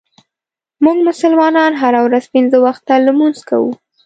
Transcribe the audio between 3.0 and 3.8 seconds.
لمونځ کوو.